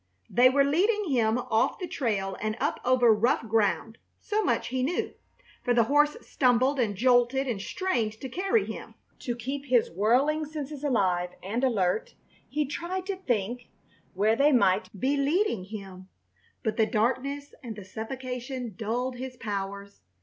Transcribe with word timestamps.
They 0.31 0.49
were 0.49 0.63
leading 0.63 1.11
him 1.11 1.37
off 1.37 1.77
the 1.77 1.87
trail 1.87 2.35
and 2.41 2.57
up 2.59 2.79
over 2.83 3.13
rough 3.13 3.47
ground; 3.47 3.99
so 4.19 4.43
much 4.43 4.69
he 4.69 4.81
knew, 4.81 5.13
for 5.63 5.75
the 5.75 5.83
horse 5.83 6.17
stumbled 6.21 6.79
and 6.79 6.95
jolted 6.95 7.45
and 7.45 7.61
strained 7.61 8.13
to 8.13 8.27
carry 8.27 8.65
him. 8.65 8.95
To 9.19 9.35
keep 9.35 9.65
his 9.65 9.91
whirling 9.91 10.43
senses 10.43 10.83
alive 10.83 11.29
and 11.43 11.63
alert 11.63 12.15
he 12.49 12.65
tried 12.65 13.05
to 13.05 13.15
think 13.15 13.67
where 14.15 14.35
they 14.35 14.51
might 14.51 14.89
be 14.99 15.15
leading 15.17 15.65
him; 15.65 16.09
but 16.63 16.77
the 16.77 16.87
darkness 16.87 17.53
and 17.61 17.75
the 17.75 17.85
suffocation 17.85 18.73
dulled 18.75 19.17
his 19.17 19.37
powers. 19.37 20.01